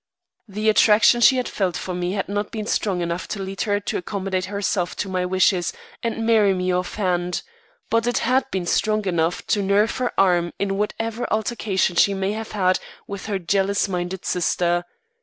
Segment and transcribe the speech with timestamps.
[0.47, 3.79] The attraction she had felt for me had not been strong enough to lead her
[3.81, 7.43] to accommodate herself to my wishes and marry me off hand,
[7.91, 12.31] but it had been strong enough to nerve her arm in whatever altercation she may
[12.31, 14.85] have had with her jealous minded sister.